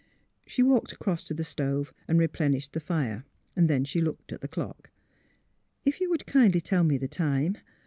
[0.47, 3.23] She walked across to the stove and replenished the fire.
[3.53, 4.89] Then she looked at the clock."
[5.85, 7.57] If you would kindly tell me the time.